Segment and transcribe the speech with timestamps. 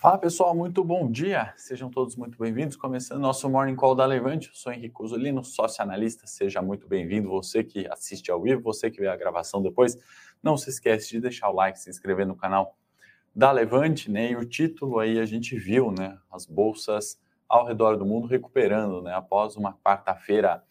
[0.00, 1.52] Fala pessoal, muito bom dia.
[1.56, 2.76] Sejam todos muito bem-vindos.
[2.76, 4.46] Começando nosso Morning Call da Levante.
[4.46, 6.24] Eu sou Henrique Usolino, sócio analista.
[6.24, 7.28] Seja muito bem-vindo.
[7.30, 9.98] Você que assiste ao vivo, você que vê a gravação depois,
[10.40, 12.78] não se esquece de deixar o like, se inscrever no canal
[13.34, 14.30] da Levante, né?
[14.30, 16.16] E o título aí a gente viu, né?
[16.30, 19.12] As bolsas ao redor do mundo recuperando, né?
[19.12, 20.62] Após uma quarta-feira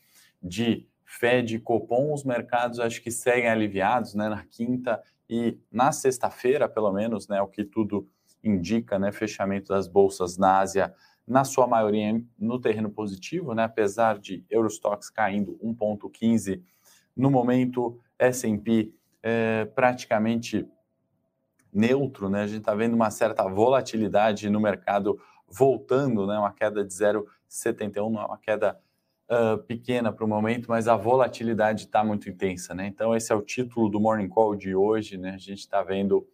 [0.41, 4.29] de Fed e Copom, os mercados acho que seguem aliviados, né?
[4.29, 7.41] Na quinta e na sexta-feira, pelo menos, né?
[7.41, 8.07] O que tudo
[8.43, 10.93] indica né, fechamento das bolsas na Ásia,
[11.27, 16.61] na sua maioria no terreno positivo, né, apesar de Eurostox caindo 1,15,
[17.15, 20.67] no momento S&P é, praticamente
[21.73, 26.83] neutro, né, a gente está vendo uma certa volatilidade no mercado voltando, né, uma queda
[26.83, 28.79] de 0,71, não é uma queda
[29.29, 32.87] uh, pequena para o momento, mas a volatilidade está muito intensa, né?
[32.87, 35.31] Então esse é o título do Morning Call de hoje, né?
[35.31, 36.27] A gente está vendo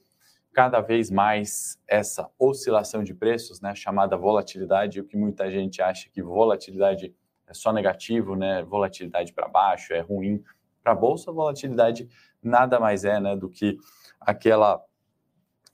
[0.54, 6.10] cada vez mais essa oscilação de preços, né, chamada volatilidade, o que muita gente acha
[6.10, 7.14] que volatilidade
[7.48, 10.44] é só negativo, né, volatilidade para baixo é ruim.
[10.84, 12.08] Para a bolsa, volatilidade
[12.42, 13.78] nada mais é, né, do que
[14.22, 14.84] aquela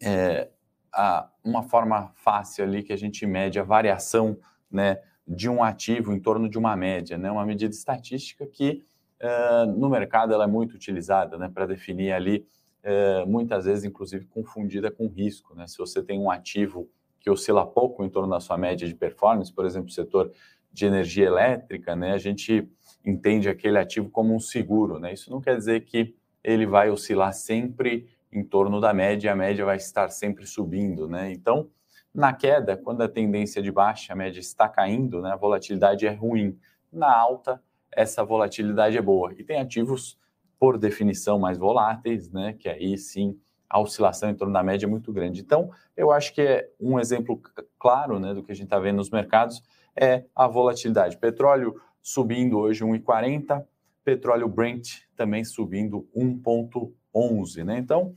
[0.02, 0.50] é,
[0.94, 4.38] a, uma forma fácil ali que a gente mede a variação,
[4.72, 8.84] né, de um ativo em torno de uma média, né, uma medida estatística que
[9.22, 12.48] uh, no mercado ela é muito utilizada, né, para definir ali
[12.84, 15.56] é, muitas vezes, inclusive, confundida com risco.
[15.56, 15.68] Né?
[15.68, 19.54] Se você tem um ativo que oscila pouco em torno da sua média de performance,
[19.54, 20.32] por exemplo, o setor
[20.72, 22.70] de energia elétrica, né, a gente
[23.06, 25.00] entende aquele ativo como um seguro.
[25.00, 25.14] Né?
[25.14, 29.66] Isso não quer dizer que ele vai oscilar sempre em torno da média, a média
[29.66, 31.08] vai estar sempre subindo.
[31.08, 31.32] Né?
[31.32, 31.70] Então,
[32.14, 36.06] na queda, quando a tendência é de baixa, a média está caindo, né, a volatilidade
[36.06, 36.58] é ruim.
[36.92, 39.34] Na alta, essa volatilidade é boa.
[39.38, 40.19] E tem ativos
[40.60, 42.54] por definição, mais voláteis, né?
[42.54, 45.42] Que aí sim a oscilação em torno da média é muito grande.
[45.42, 47.40] Então, eu acho que é um exemplo
[47.78, 49.62] claro né, do que a gente está vendo nos mercados
[49.96, 51.18] é a volatilidade.
[51.18, 53.64] Petróleo subindo hoje 1,40,
[54.04, 57.64] petróleo Brent também subindo 1,11.
[57.64, 57.78] Né?
[57.78, 58.16] Então,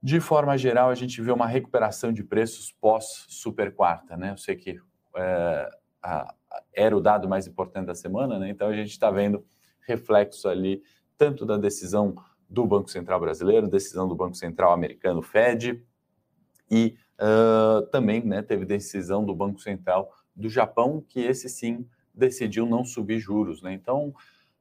[0.00, 4.16] de forma geral, a gente vê uma recuperação de preços pós super quarta.
[4.16, 4.30] Né?
[4.30, 4.78] Eu sei que
[5.16, 5.68] é,
[6.02, 6.34] a,
[6.72, 8.48] era o dado mais importante da semana, né?
[8.48, 9.44] então a gente está vendo
[9.88, 10.82] reflexo ali
[11.18, 12.14] tanto da decisão
[12.48, 15.84] do Banco Central brasileiro, decisão do Banco Central americano, Fed,
[16.70, 22.64] e uh, também né, teve decisão do Banco Central do Japão, que esse sim decidiu
[22.64, 23.60] não subir juros.
[23.60, 23.72] Né?
[23.74, 24.14] Então,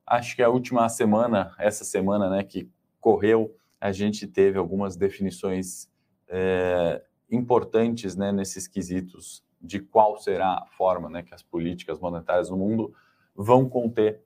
[0.06, 2.70] acho que a última semana, essa semana né, que
[3.00, 5.90] correu, a gente teve algumas definições
[6.28, 12.50] é, importantes né, nesses quesitos de qual será a forma né, que as políticas monetárias
[12.50, 12.94] no mundo
[13.36, 14.22] vão conter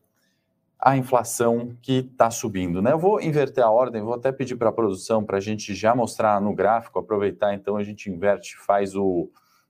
[0.81, 2.81] a inflação que está subindo.
[2.81, 2.91] Né?
[2.91, 5.93] Eu vou inverter a ordem, vou até pedir para a produção para a gente já
[5.93, 9.29] mostrar no gráfico, aproveitar então a gente inverte, faz o,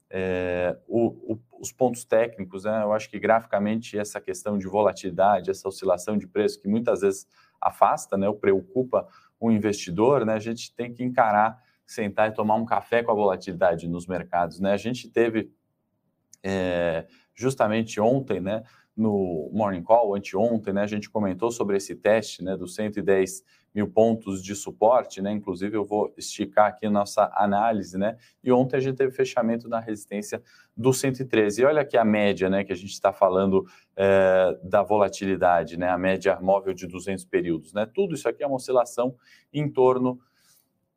[0.10, 2.64] é, o, o, os pontos técnicos.
[2.64, 2.82] Né?
[2.82, 7.28] Eu acho que graficamente essa questão de volatilidade, essa oscilação de preço que muitas vezes
[7.60, 9.06] afasta, né, ou preocupa
[9.38, 10.34] o investidor, né?
[10.34, 14.62] a gente tem que encarar, sentar e tomar um café com a volatilidade nos mercados.
[14.62, 14.72] Né?
[14.72, 15.52] A gente teve
[16.42, 17.06] é,
[17.42, 18.64] justamente ontem, né?
[18.96, 23.44] no Morning Call, anteontem, né, a gente comentou sobre esse teste né, dos 110
[23.74, 25.32] mil pontos de suporte, né?
[25.32, 28.18] Inclusive, eu vou esticar aqui nossa análise, né?
[28.44, 30.44] E ontem a gente teve fechamento da resistência
[30.76, 31.62] do 113.
[31.62, 32.66] E olha aqui a média, né?
[32.66, 33.66] Que a gente está falando
[33.96, 35.88] é, da volatilidade, né?
[35.88, 37.86] A média móvel de 200 períodos, né?
[37.86, 39.16] Tudo isso aqui é uma oscilação
[39.54, 40.20] em torno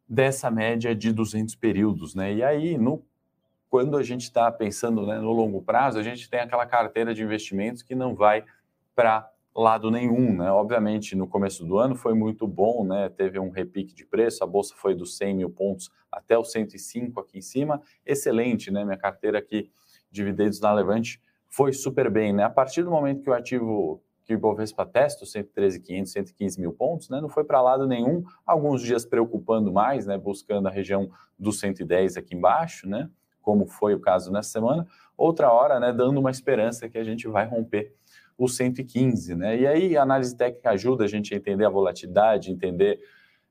[0.09, 2.35] dessa média de 200 períodos, né?
[2.35, 3.05] E aí, no
[3.75, 7.25] quando a gente está pensando né, no longo prazo, a gente tem aquela carteira de
[7.25, 8.45] investimentos que não vai
[8.95, 10.49] para lado nenhum, né?
[10.49, 13.09] Obviamente, no começo do ano foi muito bom, né?
[13.09, 17.19] Teve um repique de preço, a bolsa foi dos 100 mil pontos até os 105
[17.19, 18.85] aqui em cima, excelente, né?
[18.85, 19.69] Minha carteira aqui,
[20.09, 22.45] dividendos na Levante, foi super bem, né?
[22.45, 27.11] A partir do momento que o ativo que o Ibovespa testa, 113.500, 115 mil pontos,
[27.11, 27.21] né?
[27.21, 30.17] Não foi para lado nenhum, alguns dias preocupando mais, né?
[30.17, 33.11] Buscando a região dos 110 aqui embaixo, né?
[33.45, 34.87] Como foi o caso nessa semana,
[35.17, 37.95] outra hora, né, dando uma esperança que a gente vai romper
[38.37, 39.57] o 115, né?
[39.57, 42.99] E aí a análise técnica ajuda a gente a entender a volatilidade, entender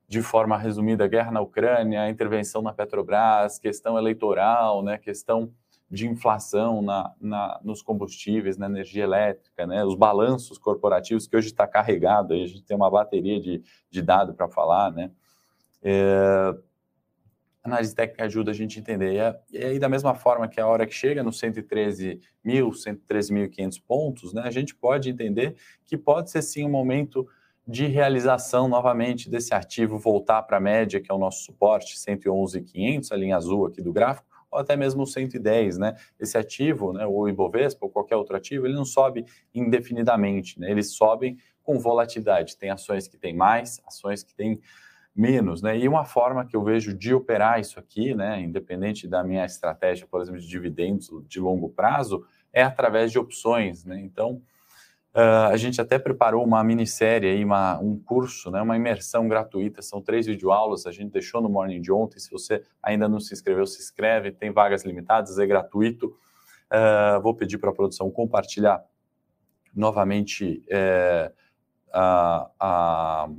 [0.07, 5.51] de forma resumida a guerra na Ucrânia, a intervenção na Petrobras, questão eleitoral, né, questão
[5.89, 11.47] de inflação na, na, nos combustíveis, na energia elétrica, né, os balanços corporativos que hoje
[11.47, 15.11] está carregado, aí a gente tem uma bateria de, de dados para falar, né,
[15.81, 16.55] é,
[17.63, 19.13] análise técnica ajuda a gente a entender.
[19.51, 24.33] E, aí, da mesma forma que a hora que chega nos 113 mil, 113.500 pontos,
[24.33, 25.55] né, a gente pode entender
[25.85, 27.27] que pode ser sim um momento
[27.65, 33.11] de realização novamente desse ativo voltar para a média, que é o nosso suporte, 111.500,
[33.11, 35.95] a linha azul aqui do gráfico, ou até mesmo o 110, né?
[36.19, 39.25] Esse ativo, né, o Ibovespa ou qualquer outro ativo, ele não sobe
[39.55, 40.69] indefinidamente, né?
[40.69, 42.57] Eles sobem com volatilidade.
[42.57, 44.59] Tem ações que têm mais, ações que têm
[45.15, 45.77] menos, né?
[45.77, 50.07] E uma forma que eu vejo de operar isso aqui, né, independente da minha estratégia,
[50.07, 53.99] por exemplo, de dividendos de longo prazo, é através de opções, né?
[53.99, 54.41] Então,
[55.13, 59.81] uh, a gente até preparou uma minissérie aí, uma, um curso, né, uma imersão gratuita,
[59.81, 63.33] são três videoaulas, a gente deixou no Morning de ontem, se você ainda não se
[63.33, 66.15] inscreveu, se inscreve, tem vagas limitadas, é gratuito.
[66.71, 68.83] Uh, vou pedir para a produção compartilhar
[69.75, 71.31] novamente é,
[71.91, 73.29] a, a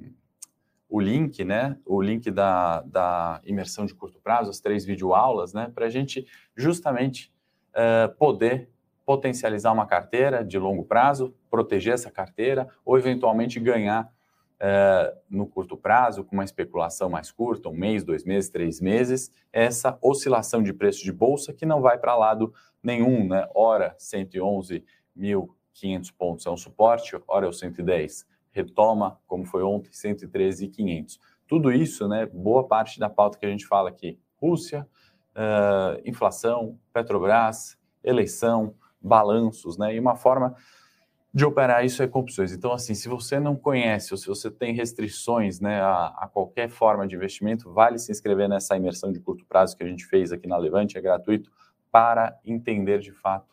[0.95, 1.77] o link, né?
[1.85, 5.69] O link da, da imersão de curto prazo, as três videoaulas, né?
[5.75, 6.25] Para a gente
[6.55, 7.33] justamente
[7.71, 8.71] uh, poder
[9.05, 15.77] potencializar uma carteira de longo prazo, proteger essa carteira ou eventualmente ganhar uh, no curto
[15.77, 20.73] prazo, com uma especulação mais curta, um mês, dois meses, três meses, essa oscilação de
[20.73, 23.49] preço de bolsa que não vai para lado nenhum, né?
[23.53, 31.19] Ora 111.500 pontos é um suporte, ora é o 110 retoma, como foi ontem, 113,500.
[31.47, 34.89] Tudo isso, né, boa parte da pauta que a gente fala aqui, Rússia,
[35.35, 40.55] uh, inflação, Petrobras, eleição, balanços, né, e uma forma
[41.35, 42.53] de operar isso é com opções.
[42.53, 46.69] Então, assim, se você não conhece ou se você tem restrições né, a, a, qualquer
[46.69, 50.31] forma de investimento, vale se inscrever nessa imersão de curto prazo que a gente fez
[50.31, 51.51] aqui na Levante, é gratuito,
[51.91, 53.53] para entender de fato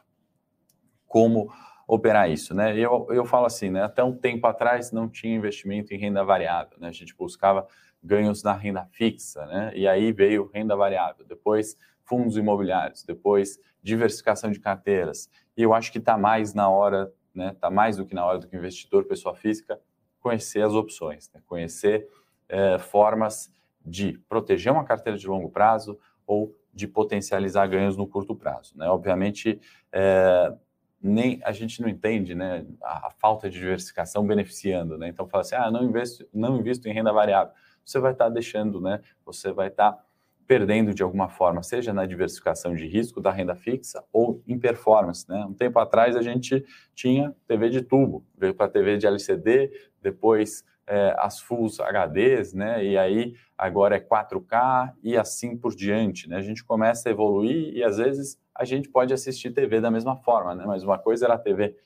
[1.08, 1.52] como
[1.94, 2.74] operar isso, né?
[2.78, 3.84] Eu, eu falo assim, né?
[3.84, 6.88] Até um tempo atrás não tinha investimento em renda variável, né?
[6.88, 7.68] A gente buscava
[8.02, 9.74] ganhos na renda fixa, né?
[9.76, 15.30] E aí veio renda variável, depois fundos imobiliários, depois diversificação de carteiras.
[15.58, 17.50] E eu acho que está mais na hora, né?
[17.50, 19.78] Está mais do que na hora do que investidor, pessoa física,
[20.22, 21.42] conhecer as opções, né?
[21.46, 22.08] conhecer
[22.48, 23.54] é, formas
[23.86, 28.78] de proteger uma carteira de longo prazo ou de potencializar ganhos no curto prazo.
[28.78, 28.88] Né?
[28.88, 29.60] Obviamente,
[29.92, 30.54] é,
[31.02, 34.98] nem a gente não entende né, a, a, falta de diversificação beneficiando.
[34.98, 35.08] Né?
[35.08, 37.54] Então, fala assim, ah, não investo, não invisto em renda variável.
[37.84, 40.06] Você vai estar tá deixando, né, você vai estar tá
[40.46, 45.28] perdendo de alguma forma, seja na diversificação de risco da renda fixa ou em performance.
[45.28, 45.46] Né?
[45.46, 49.72] Um tempo atrás a gente tinha TV de tubo, veio para TV de LCD,
[50.02, 52.84] depois é, as Fulls HDs, né?
[52.84, 56.36] E aí agora é 4K e assim por diante, né?
[56.36, 60.18] A gente começa a evoluir e às vezes a gente pode assistir TV da mesma
[60.18, 60.66] forma, né?
[60.68, 61.78] Mas uma coisa era a TV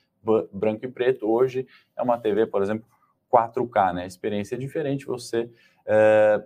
[0.52, 2.84] branco e preto, hoje é uma TV, por exemplo,
[3.32, 4.02] 4K, né?
[4.02, 5.48] A experiência é diferente, você
[5.86, 6.44] é,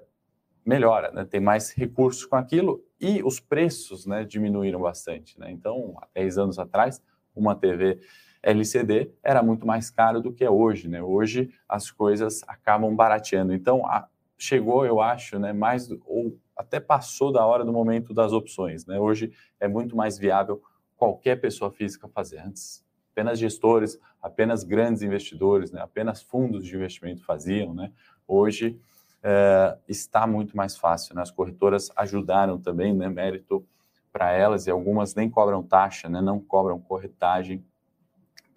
[0.63, 1.25] melhora, né?
[1.25, 4.23] Tem mais recursos com aquilo e os preços, né?
[4.23, 5.51] Diminuíram bastante, né?
[5.51, 7.03] Então, há 10 anos atrás,
[7.35, 8.01] uma TV
[8.43, 11.03] LCD era muito mais caro do que é hoje, né?
[11.03, 13.53] Hoje as coisas acabam barateando.
[13.53, 14.09] Então, a,
[14.39, 18.99] chegou, eu acho, né, mais ou até passou da hora do momento das opções, né?
[18.99, 20.63] Hoje é muito mais viável
[20.97, 22.85] qualquer pessoa física fazer antes.
[23.13, 25.81] Apenas gestores, apenas grandes investidores, né?
[25.81, 27.91] apenas fundos de investimento faziam, né?
[28.29, 28.79] Hoje
[29.23, 31.23] é, está muito mais fácil, né?
[31.23, 33.09] As corretoras ajudaram também, né?
[33.09, 33.67] Mérito
[34.13, 36.21] para elas e algumas nem cobram taxa, né?
[36.21, 37.65] Não cobram corretagem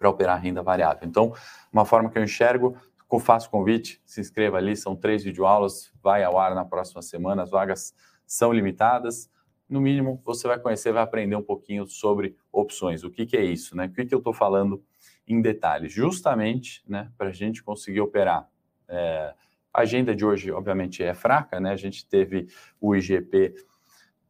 [0.04, 1.08] para operar renda variável.
[1.08, 1.32] Então,
[1.72, 2.76] uma forma que eu enxergo,
[3.20, 7.50] faço convite, se inscreva ali, são três videoaulas, vai ao ar na próxima semana, as
[7.50, 7.94] vagas
[8.26, 9.30] são limitadas.
[9.68, 13.04] No mínimo, você vai conhecer, vai aprender um pouquinho sobre opções.
[13.04, 13.86] O que, que é isso, né?
[13.86, 14.82] O que, que eu estou falando
[15.28, 15.92] em detalhes?
[15.92, 18.48] Justamente, né, para a gente conseguir operar.
[18.88, 19.32] É,
[19.72, 21.70] a agenda de hoje, obviamente, é fraca, né?
[21.70, 22.48] A gente teve
[22.80, 23.54] o IGP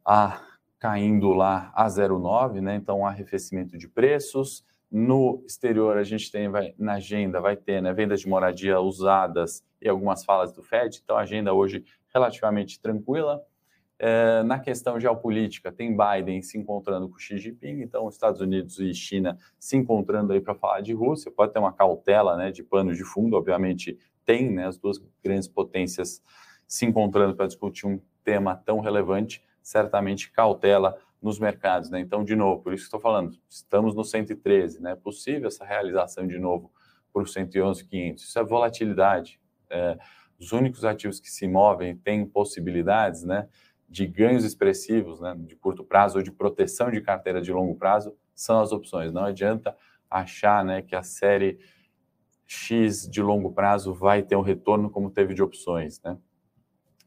[0.05, 0.41] a,
[0.79, 2.75] caindo lá a 0,9, né?
[2.75, 4.63] Então, arrefecimento de preços.
[4.91, 9.63] No exterior, a gente tem vai, na agenda, vai ter né, vendas de moradia usadas
[9.81, 13.43] e algumas falas do FED, então a agenda hoje relativamente tranquila.
[13.97, 18.93] É, na questão geopolítica, tem Biden se encontrando com Xi Jinping, então Estados Unidos e
[18.93, 22.93] China se encontrando aí para falar de Rússia, pode ter uma cautela né, de pano
[22.93, 26.21] de fundo, obviamente tem né, as duas grandes potências
[26.67, 31.99] se encontrando para discutir um tema tão relevante, certamente cautela nos mercados, né?
[31.99, 34.91] Então, de novo, por isso que estou falando, estamos no 113, né?
[34.91, 36.71] É possível essa realização de novo
[37.11, 38.23] para o 111,500.
[38.23, 39.41] Isso é volatilidade.
[39.67, 39.97] É,
[40.39, 43.49] os únicos ativos que se movem têm possibilidades, né?
[43.89, 45.35] De ganhos expressivos, né?
[45.35, 49.11] De curto prazo ou de proteção de carteira de longo prazo são as opções.
[49.11, 49.75] Não adianta
[50.07, 50.83] achar, né?
[50.83, 51.57] Que a série
[52.45, 56.19] X de longo prazo vai ter um retorno como teve de opções, né?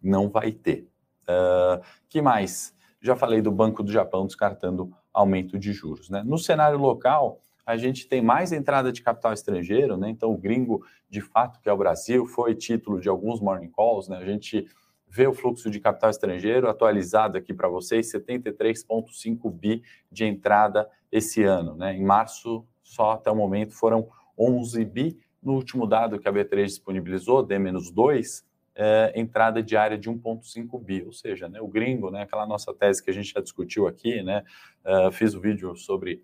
[0.03, 0.89] Não vai ter.
[1.23, 2.77] Uh, que mais?
[3.01, 6.09] Já falei do Banco do Japão descartando aumento de juros.
[6.11, 6.23] Né?
[6.25, 10.09] No cenário local, a gente tem mais entrada de capital estrangeiro, né?
[10.09, 14.09] então o gringo, de fato, que é o Brasil, foi título de alguns morning calls.
[14.09, 14.17] Né?
[14.17, 14.67] A gente
[15.07, 21.43] ver o fluxo de capital estrangeiro atualizado aqui para vocês, 73,5 bi de entrada esse
[21.43, 21.75] ano.
[21.75, 21.95] Né?
[21.95, 25.19] Em março, só até o momento, foram 11 bi.
[25.43, 28.43] No último dado que a B3 disponibilizou, D-2,
[28.79, 33.03] é, entrada diária de 1,5 bi, ou seja, né, o gringo, né, aquela nossa tese
[33.03, 34.45] que a gente já discutiu aqui, né,
[34.87, 36.23] uh, fiz o um vídeo sobre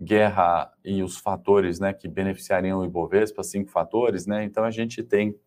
[0.00, 5.04] guerra e os fatores né, que beneficiariam o Ibovespa, cinco fatores, né, então a gente
[5.04, 5.38] tem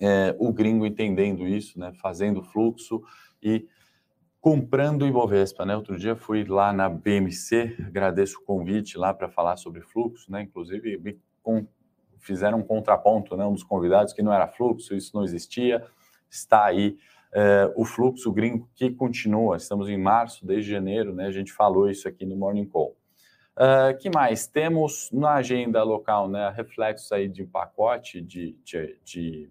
[0.00, 3.02] é, o gringo entendendo isso, né, fazendo fluxo
[3.42, 3.66] e
[4.40, 5.76] comprando o Ibovespa, né?
[5.76, 10.40] Outro dia fui lá na BMC, agradeço o convite lá para falar sobre fluxo, né?
[10.40, 11.20] Inclusive me
[12.20, 13.44] fizeram um contraponto, né?
[13.44, 15.84] Um dos convidados que não era fluxo, isso não existia,
[16.28, 16.96] está aí
[17.32, 19.56] é, o fluxo gringo que continua.
[19.56, 21.26] Estamos em março, desde janeiro, né?
[21.26, 22.96] A gente falou isso aqui no Morning Call.
[23.56, 24.46] Uh, que mais?
[24.46, 26.50] Temos na agenda local, né?
[26.56, 29.50] Reflexos aí de pacote de, de, de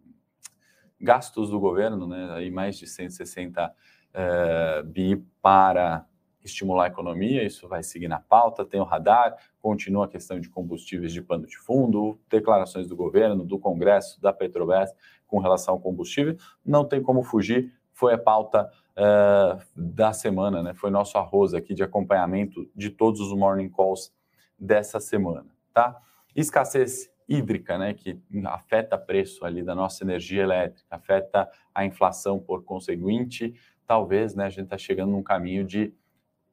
[0.99, 3.71] gastos do governo, né, aí mais de 160 uh,
[4.13, 6.05] eh, bi para
[6.43, 10.49] estimular a economia, isso vai seguir na pauta, tem o radar, continua a questão de
[10.49, 14.93] combustíveis de pano de fundo, declarações do governo, do Congresso, da Petrobras
[15.27, 20.73] com relação ao combustível, não tem como fugir, foi a pauta uh, da semana, né?
[20.73, 24.11] Foi nosso arroz aqui de acompanhamento de todos os morning calls
[24.57, 25.99] dessa semana, tá?
[26.35, 32.39] Escassez hídrica, né, que afeta o preço ali da nossa energia elétrica, afeta a inflação
[32.39, 33.53] por conseguinte,
[33.85, 35.93] talvez, né, a gente está chegando num caminho de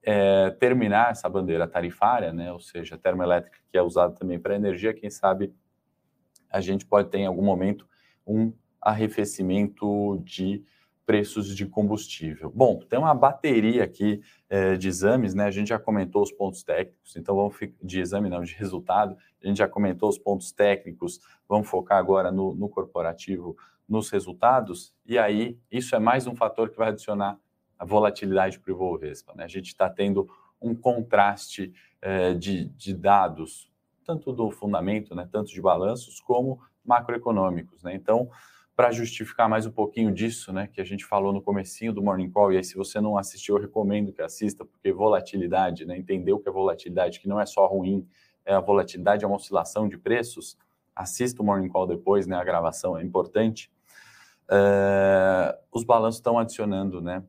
[0.08, 4.94] é, terminar essa bandeira tarifária, né, ou seja, termoelétrica que é usada também para energia,
[4.94, 5.52] quem sabe
[6.48, 7.88] a gente pode ter em algum momento
[8.24, 10.64] um arrefecimento de
[11.04, 12.52] preços de combustível.
[12.54, 15.44] Bom, tem uma bateria aqui é, de exames, né?
[15.44, 19.16] A gente já comentou os pontos técnicos, então vamos de exame não, de resultado.
[19.42, 23.56] A gente já comentou os pontos técnicos, vamos focar agora no, no corporativo,
[23.88, 24.94] nos resultados.
[25.04, 27.38] E aí, isso é mais um fator que vai adicionar
[27.78, 29.34] a volatilidade para o Ibovespa.
[29.34, 29.44] Né?
[29.44, 30.28] A gente está tendo
[30.60, 33.70] um contraste é, de, de dados,
[34.04, 37.82] tanto do fundamento, né, tanto de balanços, como macroeconômicos.
[37.82, 37.94] Né?
[37.94, 38.30] Então,
[38.76, 42.30] para justificar mais um pouquinho disso, né, que a gente falou no comecinho do Morning
[42.30, 46.32] Call, e aí se você não assistiu, eu recomendo que assista, porque volatilidade, né, entender
[46.32, 48.06] o que é volatilidade, que não é só ruim,
[48.44, 50.58] é a volatilidade, é uma oscilação de preços,
[50.94, 53.72] assista o Morning Call depois, né, a gravação é importante,
[54.48, 57.24] é, os balanços estão adicionando, né,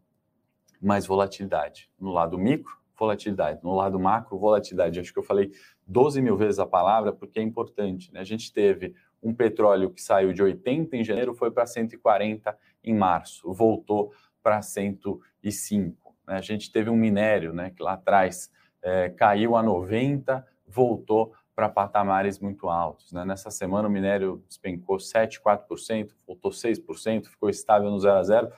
[0.81, 1.89] mais volatilidade.
[1.99, 3.59] No lado micro, volatilidade.
[3.63, 4.99] No lado macro, volatilidade.
[4.99, 5.51] Acho que eu falei
[5.85, 8.11] 12 mil vezes a palavra porque é importante.
[8.11, 8.19] Né?
[8.19, 12.95] A gente teve um petróleo que saiu de 80 em janeiro foi para 140 em
[12.95, 16.15] março, voltou para 105.
[16.27, 16.35] Né?
[16.35, 21.69] A gente teve um minério né, que lá atrás é, caiu a 90, voltou para
[21.69, 23.11] patamares muito altos.
[23.11, 23.25] Né?
[23.25, 28.51] Nessa semana o minério despencou 7,4%, voltou 6%, ficou estável no 0 a 0.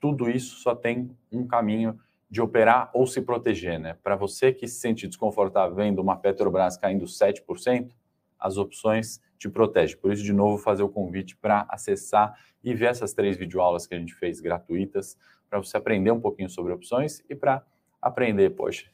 [0.00, 1.98] Tudo isso só tem um caminho
[2.28, 3.78] de operar ou se proteger.
[3.78, 3.96] Né?
[4.02, 7.90] Para você que se sente desconfortável vendo uma Petrobras caindo 7%,
[8.38, 9.96] as opções te protege.
[9.96, 13.94] Por isso, de novo, fazer o convite para acessar e ver essas três videoaulas que
[13.94, 15.16] a gente fez gratuitas,
[15.48, 17.62] para você aprender um pouquinho sobre opções e para
[18.00, 18.86] aprender, poxa,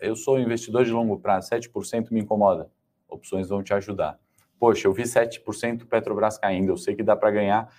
[0.00, 2.70] eu sou investidor de longo prazo, 7% me incomoda.
[3.08, 4.18] Opções vão te ajudar.
[4.58, 7.72] Poxa, eu vi 7% Petrobras caindo, eu sei que dá para ganhar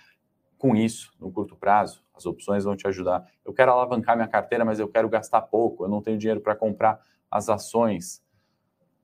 [0.60, 2.04] com isso no curto prazo.
[2.14, 3.26] As opções vão te ajudar.
[3.44, 6.54] Eu quero alavancar minha carteira, mas eu quero gastar pouco, eu não tenho dinheiro para
[6.54, 7.00] comprar
[7.30, 8.22] as ações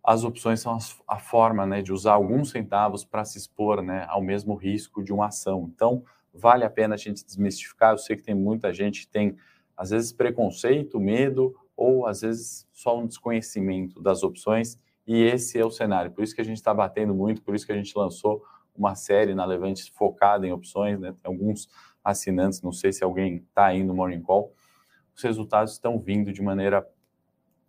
[0.07, 4.23] as opções são a forma né, de usar alguns centavos para se expor né, ao
[4.23, 5.69] mesmo risco de uma ação.
[5.75, 7.93] Então, vale a pena a gente desmistificar.
[7.93, 9.37] Eu sei que tem muita gente que tem,
[9.77, 15.65] às vezes, preconceito, medo, ou às vezes só um desconhecimento das opções, e esse é
[15.65, 16.13] o cenário.
[16.13, 18.45] Por isso que a gente está batendo muito, por isso que a gente lançou
[18.77, 21.13] uma série na Levante focada em opções, né?
[21.13, 21.69] Tem alguns
[22.05, 24.53] assinantes, não sei se alguém está aí no Morning Call,
[25.15, 26.87] os resultados estão vindo de maneira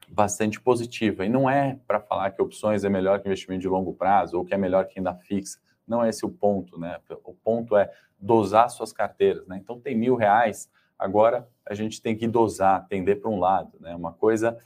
[0.10, 1.26] bastante positiva.
[1.26, 4.46] E não é para falar que opções é melhor que investimento de longo prazo ou
[4.46, 5.60] que é melhor que renda fixa.
[5.88, 7.00] Não é esse o ponto, né?
[7.24, 9.58] O ponto é dosar suas carteiras, né?
[9.58, 13.96] Então tem mil reais, agora a gente tem que dosar, atender para um lado, né?
[13.96, 14.58] Uma coisa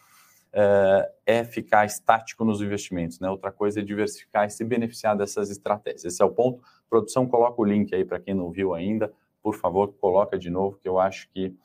[0.53, 3.29] é, ficar estático nos investimentos, né?
[3.29, 6.05] Outra coisa é diversificar e se beneficiar dessas estratégias.
[6.05, 6.61] Esse é o ponto.
[6.89, 9.11] Produção, coloca o link aí para quem não viu ainda.
[9.41, 11.55] Por favor, coloca de novo, que eu acho que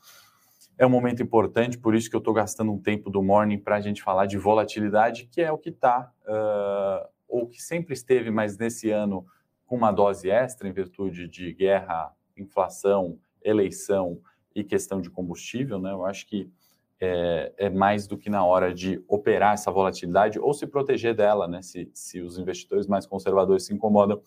[0.78, 3.76] é um momento importante, por isso que eu estou gastando um tempo do morning para
[3.76, 8.30] a gente falar de volatilidade, que é o que está, uh, ou que sempre esteve,
[8.30, 9.26] mas nesse ano
[9.64, 14.20] com uma dose extra em virtude de guerra, inflação, eleição
[14.54, 15.92] e questão de combustível, né?
[15.92, 16.50] Eu acho que
[17.00, 21.46] é, é, mais do que na hora de operar essa volatilidade ou se proteger dela,
[21.46, 21.62] né?
[21.62, 24.20] Se, se os investidores mais conservadores se incomodam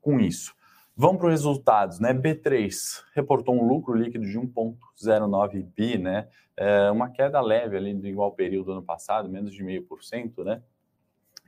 [0.00, 0.54] com isso.
[0.96, 2.14] Vamos para os resultados, né?
[2.14, 6.28] B3 reportou um lucro líquido de 1,09 bi, né?
[6.56, 10.62] É uma queda leve ali do igual período do ano passado, menos de 0,5%, né?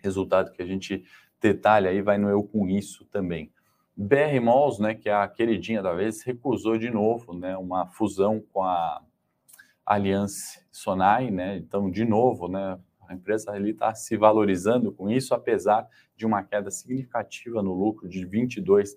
[0.03, 1.05] Resultado que a gente
[1.41, 3.51] detalha aí, vai no eu com isso também.
[3.97, 8.41] BR Malls, né, que é a queridinha da vez, recusou de novo, né, uma fusão
[8.53, 9.03] com a
[9.95, 11.57] Aliança Sonai, né?
[11.57, 12.79] Então, de novo, né,
[13.09, 18.09] a empresa ali está se valorizando com isso, apesar de uma queda significativa no lucro
[18.09, 18.95] de 22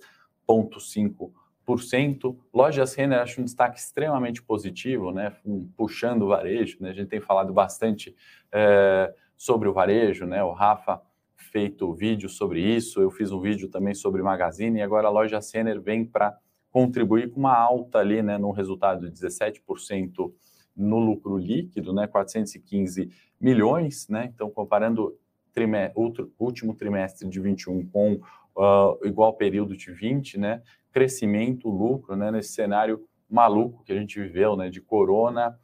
[0.48, 2.36] 0,5%.
[2.53, 5.36] Lojas Renner acho um destaque extremamente positivo, né?
[5.75, 6.77] puxando o varejo.
[6.81, 6.89] Né?
[6.89, 8.15] A gente tem falado bastante
[8.51, 10.43] é, sobre o varejo, né?
[10.43, 11.01] o Rafa
[11.36, 15.39] feito vídeo sobre isso, eu fiz um vídeo também sobre Magazine, e agora a loja
[15.53, 16.38] Renner vem para
[16.69, 20.31] contribuir com uma alta ali, né, no resultado de 17%
[20.75, 23.10] no lucro líquido, né, 415
[23.40, 25.18] milhões, né, então comparando
[25.54, 26.01] trimestre,
[26.40, 28.20] último trimestre de 21 com
[28.56, 30.62] uh, igual período de 20, né?
[30.92, 32.32] Crescimento, lucro, né?
[32.32, 34.70] Nesse cenário maluco que a gente viveu, né?
[34.70, 35.58] De corona,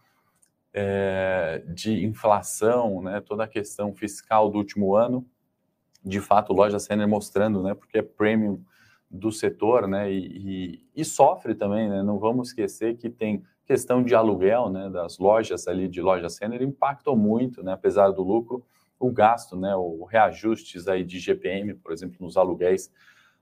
[0.74, 3.22] é, de inflação, né?
[3.22, 5.26] Toda a questão fiscal do último ano.
[6.04, 7.74] De fato, loja Renner mostrando, né?
[7.74, 8.62] Porque é premium
[9.10, 10.12] do setor, né?
[10.12, 12.04] E, e, e, sofre também, né?
[12.04, 14.90] Não vamos esquecer que tem questão de aluguel, né?
[14.90, 17.74] Das lojas ali de loja Renner impactou muito, né?
[17.74, 18.66] Apesar do lucro,
[19.00, 22.92] o gasto, né, o reajustes aí de GPM, por exemplo, nos aluguéis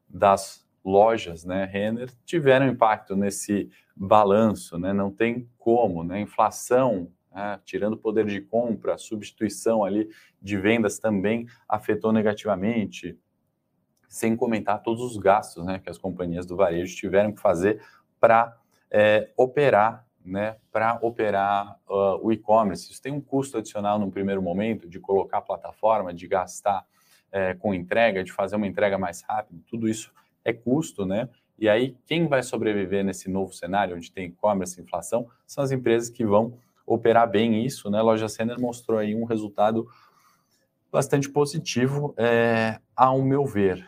[0.08, 7.60] das lojas, né, Renner, tiveram impacto nesse balanço, né, não tem como, né, inflação, né,
[7.64, 10.10] tirando poder de compra, substituição ali
[10.42, 13.18] de vendas também afetou negativamente,
[14.08, 17.82] sem comentar todos os gastos, né, que as companhias do varejo tiveram que fazer
[18.20, 18.58] para
[18.92, 22.92] é, operar né, para operar uh, o e-commerce.
[22.92, 26.86] Isso tem um custo adicional no primeiro momento de colocar a plataforma, de gastar
[27.32, 30.12] é, com entrega, de fazer uma entrega mais rápida, tudo isso
[30.44, 31.28] é custo, né?
[31.58, 36.10] E aí, quem vai sobreviver nesse novo cenário, onde tem e-commerce inflação, são as empresas
[36.10, 38.00] que vão operar bem isso, né?
[38.00, 39.88] A Loja Sender mostrou aí um resultado
[40.92, 43.86] bastante positivo, é, ao meu ver,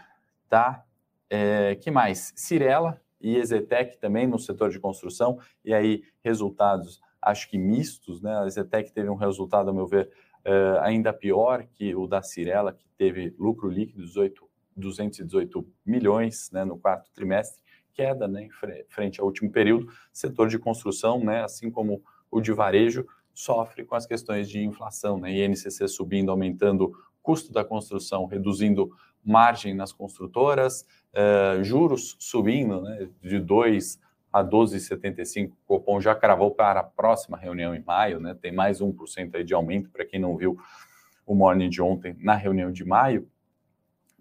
[0.50, 0.84] tá?
[1.30, 2.34] É, que mais?
[2.36, 8.38] Cirela, e Exetec também no setor de construção, e aí resultados acho que mistos, né?
[8.38, 10.10] A Exetec teve um resultado, a meu ver,
[10.46, 16.52] uh, ainda pior que o da Cirela, que teve lucro líquido de 18, 218 milhões
[16.52, 17.62] né, no quarto trimestre,
[17.94, 18.48] queda né,
[18.88, 19.92] frente ao último período.
[20.14, 25.20] Setor de construção, né, assim como o de varejo, sofre com as questões de inflação,
[25.20, 25.32] né?
[25.32, 28.90] INCC subindo, aumentando custo da construção, reduzindo
[29.24, 30.86] margem nas construtoras,
[31.18, 34.00] uh, juros subindo né, de 2
[34.32, 35.52] a 12,75.
[35.52, 39.44] O Copom já cravou para a próxima reunião em maio, né, tem mais 1% aí
[39.44, 40.58] de aumento, para quem não viu
[41.26, 43.28] o morning de ontem na reunião de maio,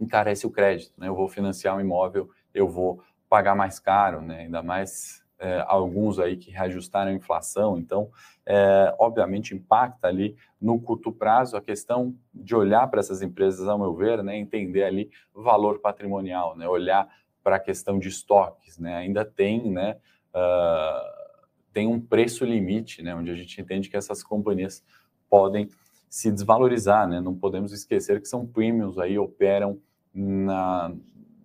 [0.00, 0.92] encarece o crédito.
[0.98, 5.64] Né, eu vou financiar um imóvel, eu vou pagar mais caro, né, ainda mais é,
[5.66, 8.10] alguns aí que reajustaram a inflação, então,
[8.44, 13.78] é, obviamente, impacta ali no curto prazo a questão de olhar para essas empresas, ao
[13.78, 17.08] meu ver, né, entender ali valor patrimonial, né, olhar
[17.42, 19.96] para a questão de estoques, né, ainda tem, né,
[20.34, 21.36] uh,
[21.72, 24.82] tem um preço limite, né, onde a gente entende que essas companhias
[25.28, 25.68] podem
[26.08, 29.78] se desvalorizar, né, não podemos esquecer que são premiums aí, operam
[30.14, 30.94] na,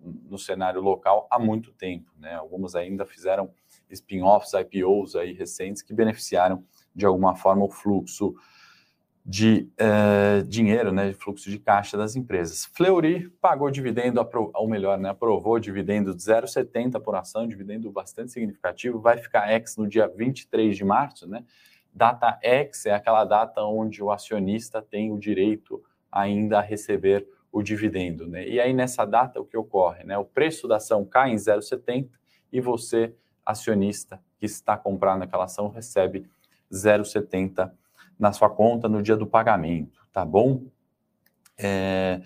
[0.00, 3.50] no cenário local há muito tempo, né, algumas ainda fizeram
[3.92, 8.34] spin-offs, IPOs aí recentes que beneficiaram de alguma forma o fluxo
[9.24, 12.64] de uh, dinheiro, né, fluxo de caixa das empresas.
[12.74, 14.20] Fleury pagou dividendo,
[14.54, 19.76] ou melhor, né, aprovou dividendo de 0,70 por ação, dividendo bastante significativo, vai ficar ex
[19.76, 21.44] no dia 23 de março, né?
[21.94, 27.62] Data ex é aquela data onde o acionista tem o direito ainda a receber o
[27.62, 28.48] dividendo, né?
[28.48, 30.16] E aí nessa data o que ocorre, né?
[30.18, 32.08] O preço da ação cai em 0,70
[32.50, 36.28] e você acionista que está comprando aquela ação recebe
[36.70, 37.70] 0,70
[38.18, 40.64] na sua conta no dia do pagamento, tá bom?
[41.58, 42.20] É,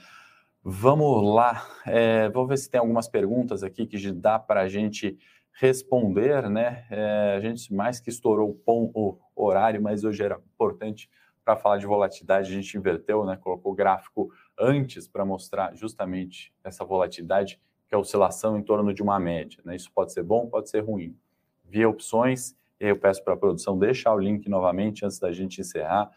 [0.62, 5.18] vamos lá, é, vou ver se tem algumas perguntas aqui que dá para a gente
[5.52, 6.86] responder, né?
[6.90, 11.08] É, a gente mais que estourou o, o horário, mas hoje era importante
[11.44, 13.36] para falar de volatilidade, a gente inverteu, né?
[13.36, 18.92] Colocou o gráfico antes para mostrar justamente essa volatilidade que é a oscilação em torno
[18.92, 19.60] de uma média.
[19.64, 19.76] Né?
[19.76, 21.16] Isso pode ser bom, pode ser ruim.
[21.64, 25.32] Via opções, e aí eu peço para a produção deixar o link novamente antes da
[25.32, 26.10] gente encerrar.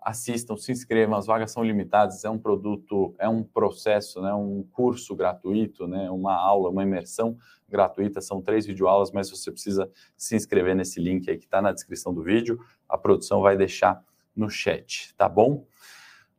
[0.00, 4.32] Assistam, se inscrevam, as vagas são limitadas, é um produto, é um processo, né?
[4.32, 6.10] um curso gratuito, né?
[6.10, 7.36] uma aula, uma imersão
[7.68, 11.72] gratuita, são três videoaulas, mas você precisa se inscrever nesse link aí que está na
[11.72, 15.66] descrição do vídeo, a produção vai deixar no chat, tá bom?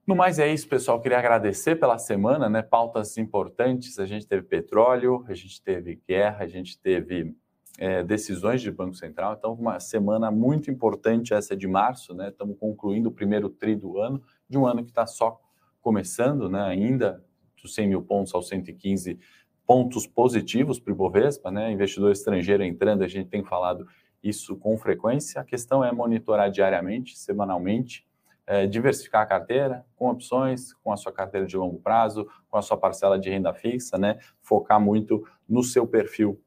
[0.07, 1.01] No mais é isso, pessoal.
[1.01, 2.61] Queria agradecer pela semana, né?
[2.61, 3.99] Pautas importantes.
[3.99, 7.35] A gente teve petróleo, a gente teve guerra, a gente teve
[7.77, 9.35] é, decisões de Banco Central.
[9.37, 12.29] Então, uma semana muito importante essa de março, né?
[12.29, 15.41] Estamos concluindo o primeiro tri do ano, de um ano que está só
[15.81, 16.61] começando, né?
[16.61, 17.21] Ainda
[17.61, 19.19] dos 100 mil pontos aos 115
[19.65, 21.69] pontos positivos para o Ibovespa, né?
[21.69, 23.85] Investidor estrangeiro entrando, a gente tem falado
[24.23, 25.41] isso com frequência.
[25.41, 28.07] A questão é monitorar diariamente, semanalmente,
[28.47, 32.62] é, diversificar a carteira com opções, com a sua carteira de longo prazo, com a
[32.62, 34.17] sua parcela de renda fixa, né?
[34.41, 36.41] Focar muito no seu perfil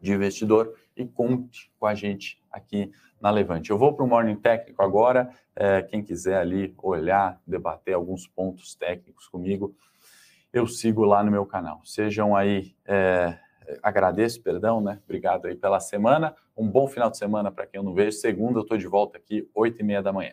[0.00, 3.70] de investidor e conte com a gente aqui na Levante.
[3.70, 5.30] Eu vou para o Morning Técnico agora.
[5.54, 9.76] É, quem quiser ali olhar, debater alguns pontos técnicos comigo,
[10.52, 11.84] eu sigo lá no meu canal.
[11.84, 13.38] Sejam aí, é,
[13.82, 15.00] agradeço, perdão, né?
[15.04, 16.34] Obrigado aí pela semana.
[16.56, 18.12] Um bom final de semana para quem eu não vejo.
[18.12, 20.32] Segunda eu estou de volta aqui, 8 e meia da manhã.